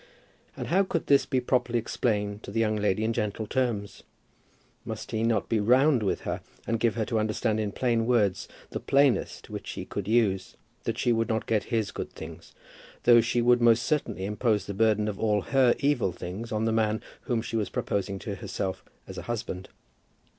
[0.57, 4.01] And how could this be properly explained to the young lady in gentle terms?
[4.83, 8.47] Must he not be round with her, and give her to understand in plain words,
[8.71, 12.55] the plainest which he could use, that she would not get his good things,
[13.03, 16.71] though she would most certainly impose the burden of all her evil things on the
[16.71, 19.69] man whom she was proposing to herself as a husband.